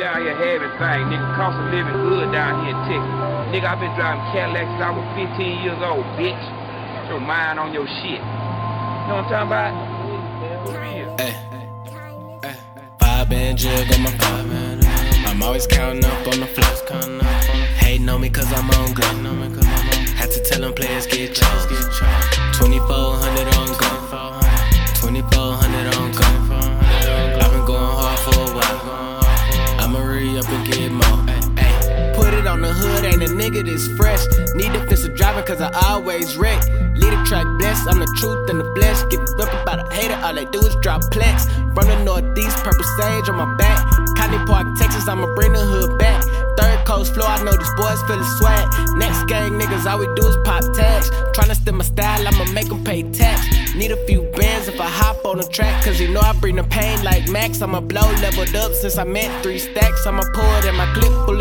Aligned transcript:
down 0.00 0.24
here 0.24 0.32
having 0.32 0.72
things, 0.80 1.12
nigga. 1.12 1.36
Cost 1.36 1.60
of 1.60 1.68
living 1.68 1.92
good 2.08 2.32
down 2.32 2.64
here 2.64 2.72
in 2.72 2.80
Texas. 2.88 3.52
Nigga, 3.52 3.68
i 3.68 3.74
been 3.76 3.92
driving 4.00 4.24
Cadillac 4.32 4.64
since 4.72 4.80
I 4.80 4.90
was 4.96 5.04
15 5.12 5.60
years 5.60 5.80
old, 5.84 6.08
bitch. 6.16 6.44
Your 7.12 7.20
mind 7.20 7.60
on 7.60 7.74
your 7.76 7.86
shit. 8.00 8.16
You 8.16 9.06
know 9.12 9.20
what 9.20 9.28
I'm 9.28 9.44
talking 9.44 9.52
about? 9.52 9.76
Hey. 11.20 11.36
Hey. 12.40 12.56
Five 12.98 13.28
band 13.28 13.58
jug 13.58 13.92
on 13.92 14.00
my 14.00 14.10
phone. 14.16 14.80
I'm 15.28 15.42
always 15.42 15.66
counting 15.66 16.04
up 16.04 16.26
on 16.32 16.40
the 16.40 16.48
floor. 16.48 16.70
Hating 17.76 18.08
on 18.08 18.20
me 18.22 18.30
cause 18.30 18.50
I'm 18.52 18.70
on 18.70 18.94
glow. 18.94 19.10
Had 20.16 20.30
to 20.30 20.40
tell 20.44 20.60
them 20.62 20.72
players 20.72 21.06
get 21.06 21.34
chose. 21.34 21.66
2400 22.56 23.54
on 23.56 23.79
nigga 33.60 33.72
this 33.72 33.88
fresh. 33.96 34.26
Need 34.54 34.72
defensive 34.72 35.16
driving 35.16 35.44
cause 35.44 35.60
I 35.60 35.70
always 35.88 36.36
wreck. 36.36 36.62
Lead 36.94 37.12
a 37.12 37.24
track 37.24 37.46
blessed, 37.58 37.88
I'm 37.88 37.98
the 37.98 38.06
truth 38.18 38.48
and 38.50 38.60
the 38.60 38.72
flesh. 38.74 39.02
Give 39.10 39.20
a 39.20 39.62
about 39.62 39.90
a 39.90 39.94
hater, 39.94 40.18
all 40.22 40.34
they 40.34 40.44
do 40.46 40.60
is 40.60 40.74
drop 40.76 41.02
plex. 41.02 41.46
From 41.74 41.86
the 41.86 42.02
northeast, 42.04 42.56
purple 42.58 42.84
sage 42.98 43.28
on 43.28 43.36
my 43.36 43.56
back. 43.56 43.78
County 44.16 44.38
Park, 44.46 44.66
Texas, 44.78 45.08
I'ma 45.08 45.32
bring 45.34 45.52
the 45.52 45.60
hood 45.60 45.98
back. 45.98 46.22
Third 46.58 46.84
coast 46.84 47.14
floor, 47.14 47.28
I 47.28 47.42
know 47.42 47.52
these 47.52 47.74
boys 47.76 48.02
feelin' 48.02 48.24
swag. 48.38 48.96
Next 48.96 49.24
gang 49.24 49.52
niggas, 49.52 49.90
all 49.90 49.98
we 49.98 50.06
do 50.14 50.26
is 50.26 50.36
pop 50.44 50.62
tags. 50.74 51.10
Tryna 51.32 51.54
steal 51.54 51.74
my 51.74 51.84
style, 51.84 52.26
I'ma 52.26 52.44
make 52.52 52.68
them 52.68 52.84
pay 52.84 53.02
tax. 53.12 53.46
Need 53.74 53.92
a 53.92 54.06
few 54.06 54.22
bands 54.36 54.68
if 54.68 54.80
I 54.80 54.88
hop 54.88 55.24
on 55.24 55.38
the 55.38 55.44
track, 55.44 55.84
cause 55.84 56.00
you 56.00 56.08
know 56.08 56.20
I 56.20 56.32
bring 56.34 56.56
the 56.56 56.64
pain 56.64 57.02
like 57.02 57.28
Max. 57.28 57.62
I'ma 57.62 57.80
blow 57.80 58.10
leveled 58.20 58.54
up 58.56 58.72
since 58.74 58.98
I 58.98 59.04
met 59.04 59.30
three 59.42 59.58
stacks. 59.58 60.06
I'ma 60.06 60.22
pull 60.34 60.44
it 60.58 60.64
in 60.66 60.74
my 60.76 60.92
clip 60.92 61.12
fully 61.24 61.39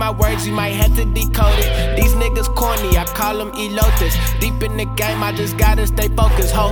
my 0.00 0.10
words, 0.10 0.46
you 0.48 0.54
might 0.54 0.72
have 0.80 0.96
to 0.96 1.04
decode 1.04 1.58
it. 1.58 1.94
These 1.94 2.14
niggas 2.14 2.48
corny, 2.56 2.96
I 2.96 3.04
call 3.04 3.36
them 3.36 3.52
elotes. 3.52 4.16
Deep 4.40 4.62
in 4.62 4.78
the 4.78 4.86
game, 4.96 5.22
I 5.22 5.30
just 5.30 5.58
gotta 5.58 5.86
stay 5.86 6.08
focused, 6.08 6.54
ho. 6.54 6.68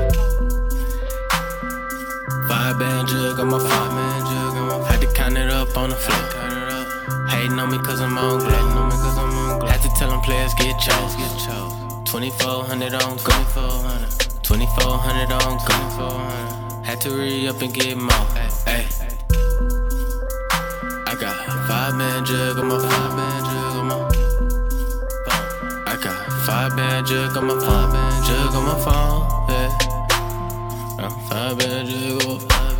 Five 2.48 2.78
band 2.78 3.06
jug 3.06 3.38
on 3.38 3.48
my 3.48 3.58
five 3.58 3.92
man 3.92 4.20
jug 4.30 4.56
on 4.56 4.68
my 4.68 4.88
Had 4.88 5.00
to 5.02 5.12
count 5.12 5.36
it 5.36 5.50
up 5.50 5.76
on 5.76 5.90
the 5.90 5.96
floor. 5.96 7.28
Hating 7.28 7.58
on 7.58 7.70
me 7.70 7.78
cause 7.78 8.00
I'm 8.00 8.16
on 8.16 8.38
glow. 8.38 9.66
Had 9.66 9.82
to 9.82 9.90
tell 9.98 10.08
them 10.08 10.22
players 10.22 10.54
get 10.54 10.80
chose. 10.80 11.14
Get 11.20 11.32
chose. 11.44 11.74
2400 12.10 12.94
on 12.94 13.16
go. 13.28 13.36
2400 14.42 15.32
on 15.32 15.58
go. 15.68 16.82
Had 16.82 16.98
to 17.02 17.10
re 17.10 17.46
up 17.46 17.60
and 17.60 17.74
get 17.74 17.98
more. 17.98 18.26
Ay. 18.66 18.88
Got 18.98 19.17
five 21.88 21.96
man 21.96 22.22
jug 22.22 22.58
on 22.58 22.68
my 22.68 22.78
man 23.16 23.44
phone. 23.88 24.10
I 25.86 25.96
got 26.02 26.32
five 26.44 26.76
band 26.76 27.06
jug 27.06 27.34
on 27.34 27.46
my 27.46 27.58
five 27.58 27.92
band 27.92 28.24
jug 28.26 28.54
on 28.54 28.64
my 28.66 28.78
phone. 28.84 29.22
Yeah. 29.48 29.78
Uh, 30.98 31.10
five 31.30 31.58
band 31.58 31.88
jug 31.88 32.22
on 32.26 32.34
my 32.34 32.38
five 32.40 32.77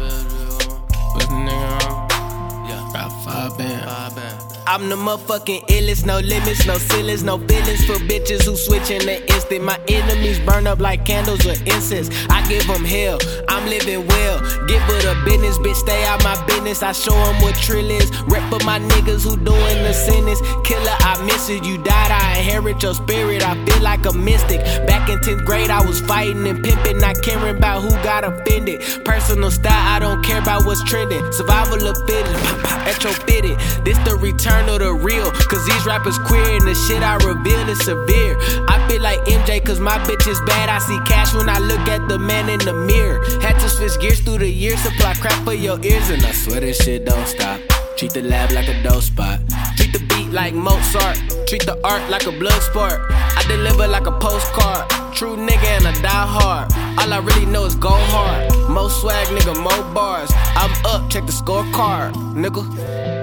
I'm 4.70 4.91
the 4.91 4.97
motherfucking 4.97 5.69
illest, 5.69 6.05
no 6.05 6.19
limits, 6.19 6.66
no 6.66 6.77
ceilings, 6.77 7.22
no 7.22 7.38
feelings 7.38 7.86
for 7.86 7.94
bitches 7.94 8.44
who 8.44 8.55
switch 8.55 8.91
in 8.91 9.00
the 9.06 9.19
instant. 9.33 9.64
My 9.64 9.80
enemies 9.88 10.38
burn 10.41 10.66
up 10.66 10.78
like 10.78 11.06
candles 11.06 11.47
or 11.47 11.56
incense. 11.64 12.10
I 12.28 12.47
give 12.48 12.66
them 12.66 12.84
hell, 12.84 13.19
I'm 13.48 13.66
living 13.66 14.06
well. 14.06 14.38
Give 14.66 14.83
her 14.83 15.00
the 15.00 15.16
business, 15.25 15.56
bitch, 15.56 15.77
stay 15.77 16.05
out 16.05 16.22
my 16.22 16.36
business. 16.44 16.83
I 16.83 16.92
show 16.92 17.12
them 17.12 17.41
what 17.41 17.55
trill 17.55 17.91
is. 17.91 18.10
Rep 18.28 18.44
for 18.53 18.62
my 18.66 18.78
niggas 18.78 19.25
who 19.25 19.38
doing 19.42 19.82
the 19.84 19.94
sentence. 19.94 20.42
Killer, 20.65 20.97
I 21.00 21.25
miss 21.25 21.48
it. 21.48 21.65
You 21.65 21.78
died, 21.78 22.10
I 22.10 22.37
inherit 22.37 22.82
your 22.82 22.92
spirit. 22.92 23.42
I 23.42 23.54
feel 23.65 23.82
like 23.82 24.04
a 24.04 24.12
mystic. 24.12 24.60
Back 24.87 25.09
in 25.09 25.19
10th 25.21 25.47
grade, 25.47 25.71
I 25.71 25.81
was 25.81 26.03
fighting 26.03 26.47
and 26.47 26.62
pimping, 26.62 26.98
not 26.98 27.22
caring 27.22 27.56
about 27.56 27.81
who 27.81 27.91
got 28.04 28.22
offended. 28.22 28.82
Personal 29.06 29.50
style, 29.50 29.97
I 29.97 29.98
don't 29.98 30.22
care 30.22 30.42
about 30.42 30.66
what's 30.66 30.84
trending. 30.84 31.25
Survival 31.32 31.88
of 31.88 31.97
fittest, 32.06 32.44
retro 32.84 33.12
fitted. 33.26 33.59
This 33.82 33.97
return 34.20 34.68
of 34.68 34.80
the 34.80 34.92
real. 34.92 35.30
Cause 35.30 35.64
these 35.66 35.86
rappers 35.86 36.18
queer 36.18 36.44
and 36.56 36.66
the 36.66 36.74
shit 36.74 37.02
I 37.02 37.16
reveal 37.16 37.68
is 37.68 37.84
severe. 37.84 38.36
I 38.68 38.84
feel 38.88 39.02
like 39.02 39.20
MJ 39.26 39.64
cause 39.64 39.80
my 39.80 39.98
bitch 39.98 40.26
is 40.28 40.40
bad. 40.46 40.68
I 40.68 40.78
see 40.78 40.98
cash 41.06 41.34
when 41.34 41.48
I 41.48 41.58
look 41.58 41.86
at 41.88 42.08
the 42.08 42.18
man 42.18 42.48
in 42.48 42.58
the 42.60 42.72
mirror. 42.72 43.18
Had 43.40 43.58
to 43.60 43.68
switch 43.68 43.98
gears 44.00 44.20
through 44.20 44.38
the 44.38 44.48
years, 44.50 44.80
supply 44.80 45.14
crap 45.14 45.42
for 45.44 45.54
your 45.54 45.78
ears. 45.84 46.10
And 46.10 46.24
I 46.24 46.32
swear 46.32 46.60
this 46.60 46.78
shit 46.78 47.04
don't 47.04 47.26
stop. 47.26 47.60
Treat 47.98 48.12
the 48.12 48.22
lab 48.22 48.52
like 48.52 48.68
a 48.68 48.80
dope 48.82 49.02
spot. 49.02 49.40
Treat 49.76 49.92
the 49.92 49.98
beat 50.08 50.30
like 50.30 50.54
Mozart. 50.54 51.16
Treat 51.48 51.66
the 51.66 51.76
art 51.82 52.08
like 52.08 52.26
a 52.26 52.30
blood 52.32 52.62
sport. 52.62 53.00
I 53.10 53.44
deliver 53.48 53.88
like 53.88 54.06
a 54.06 54.12
postcard. 54.12 54.88
True 55.14 55.36
nigga 55.36 55.66
and 55.78 55.88
I 55.88 55.92
die 56.00 56.26
hard. 56.26 56.72
All 57.00 57.12
I 57.12 57.18
really 57.18 57.46
know 57.46 57.64
is 57.64 57.74
go 57.74 57.90
hard. 57.90 58.52
More 58.70 58.88
swag, 58.88 59.26
nigga, 59.28 59.56
more 59.60 59.94
bars. 59.94 60.30
I'm 60.54 60.70
up, 60.86 61.10
check 61.10 61.26
the 61.26 61.32
scorecard, 61.32 62.12
nigga. 62.34 63.17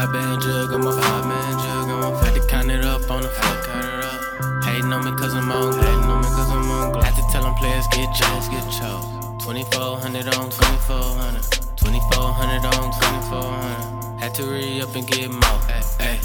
Five 0.00 0.12
band 0.14 0.40
jug 0.40 0.72
on 0.72 0.82
my 0.82 0.98
five 0.98 1.26
man 1.26 1.58
jug 1.58 1.90
on 1.90 2.00
my 2.00 2.24
Had 2.24 2.32
to 2.32 2.40
count 2.46 2.70
it 2.70 2.82
up 2.86 3.10
on 3.10 3.20
the 3.20 3.28
up. 3.28 4.64
Hating 4.64 4.90
on 4.90 5.04
me 5.04 5.10
cause 5.10 5.34
I'm 5.34 5.52
on 5.52 5.72
glow. 5.72 5.84
On 5.84 6.22
me 6.22 6.28
cause 6.28 6.50
I'm 6.50 6.70
on 6.70 6.92
glow. 6.92 7.02
Had 7.02 7.14
to 7.16 7.22
tell 7.30 7.42
them 7.42 7.54
players 7.56 7.86
get 7.92 8.08
chose, 8.14 8.48
get 8.48 8.64
chose. 8.72 9.04
2400 9.44 10.24
on 10.38 10.48
2400. 10.48 11.42
2400 11.76 12.64
on 12.64 12.88
2400. 13.28 14.20
Had 14.20 14.34
to 14.36 14.44
re 14.44 14.80
up 14.80 14.96
and 14.96 15.06
get 15.06 15.28
more. 15.28 15.60
Ay, 15.68 15.84
ay. 16.00 16.18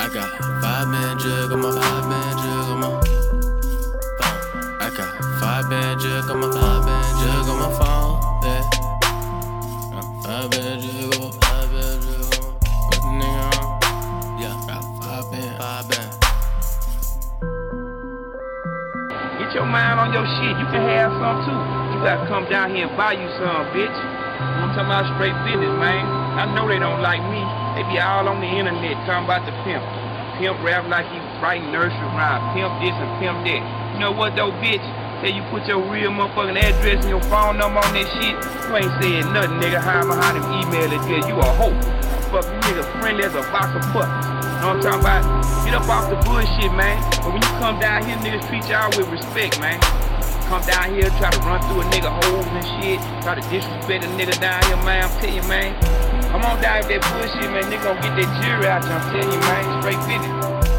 I 0.00 0.08
got 0.14 0.32
five 0.62 0.88
man 0.88 1.18
jug 1.18 1.52
on 1.52 1.60
my 1.60 1.79
Get 19.50 19.66
your 19.66 19.66
mind 19.66 19.98
on 19.98 20.14
your 20.14 20.22
shit. 20.38 20.54
You 20.62 20.66
can 20.70 20.78
have 20.94 21.10
some 21.18 21.42
too. 21.42 21.50
You 21.50 21.98
gotta 22.06 22.22
come 22.30 22.46
down 22.46 22.70
here 22.70 22.86
and 22.86 22.94
buy 22.94 23.18
you 23.18 23.26
some, 23.34 23.66
bitch. 23.74 23.90
I'm 23.90 24.70
talking 24.78 24.86
about 24.86 25.10
straight 25.18 25.34
business, 25.42 25.74
man. 25.74 26.06
I 26.38 26.46
know 26.54 26.70
they 26.70 26.78
don't 26.78 27.02
like 27.02 27.18
me. 27.34 27.42
They 27.74 27.82
be 27.90 27.98
all 27.98 28.30
on 28.30 28.38
the 28.38 28.46
internet 28.46 28.94
talking 29.10 29.26
about 29.26 29.42
the 29.50 29.54
pimp. 29.66 29.82
Pimp 30.38 30.54
rap 30.62 30.86
like 30.86 31.02
he 31.10 31.18
writing 31.42 31.66
nursery 31.74 31.98
rhyme. 32.14 32.38
Pimp 32.54 32.78
this 32.78 32.94
and 32.94 33.10
pimp 33.18 33.42
that. 33.42 33.58
You 33.90 33.98
know 33.98 34.14
what 34.14 34.38
though, 34.38 34.54
bitch? 34.62 34.86
Say 35.18 35.34
you 35.34 35.42
put 35.50 35.66
your 35.66 35.82
real 35.82 36.14
motherfucking 36.14 36.54
address 36.54 37.02
and 37.02 37.10
your 37.10 37.26
phone 37.26 37.58
number 37.58 37.82
on 37.82 37.90
that 37.90 38.06
shit. 38.22 38.38
You 38.38 38.78
ain't 38.78 38.94
saying 39.02 39.34
nothing, 39.34 39.58
nigga. 39.58 39.82
Hide 39.82 40.06
behind 40.06 40.38
them 40.38 40.46
email 40.62 40.94
address. 40.94 41.26
You 41.26 41.34
a 41.34 41.50
hoe. 41.58 41.74
Fuck 42.30 42.46
nigga 42.70 42.79
friendly 43.10 43.26
as 43.26 43.34
a 43.34 43.42
box 43.50 43.74
of 43.74 43.82
puppies. 43.90 44.26
Know 44.62 44.70
what 44.70 44.76
I'm 44.76 44.80
talking 44.80 45.00
about? 45.00 45.64
Get 45.64 45.74
up 45.74 45.88
off 45.88 46.10
the 46.10 46.16
bullshit, 46.22 46.72
man. 46.78 46.94
But 47.18 47.34
when 47.34 47.42
you 47.42 47.52
come 47.58 47.80
down 47.80 48.06
here, 48.06 48.16
niggas 48.22 48.46
treat 48.46 48.68
y'all 48.70 48.86
with 48.96 49.08
respect, 49.08 49.58
man. 49.58 49.80
Come 50.46 50.62
down 50.62 50.94
here, 50.94 51.10
try 51.18 51.30
to 51.30 51.40
run 51.42 51.60
through 51.66 51.82
a 51.82 51.84
nigga 51.90 52.10
holes 52.22 52.46
and 52.46 52.66
shit. 52.78 53.00
Try 53.22 53.34
to 53.34 53.42
disrespect 53.50 54.04
a 54.04 54.08
nigga 54.14 54.38
down 54.38 54.62
here, 54.64 54.76
man. 54.86 55.04
I'm 55.04 55.10
telling 55.18 55.34
you, 55.34 55.42
man. 55.48 55.74
Come 56.30 56.42
on 56.42 56.62
down 56.62 56.86
with 56.86 56.88
that 56.88 57.02
bullshit, 57.10 57.50
man. 57.50 57.66
Nigga 57.66 57.82
gonna 57.82 58.00
get 58.00 58.14
that 58.14 58.30
jury 58.42 58.66
out 58.70 58.84
you. 58.86 58.94
I'm 58.94 59.02
telling 59.10 59.32
you, 59.34 59.40
man. 59.42 59.82
Straight 59.82 59.98
business. 60.06 60.69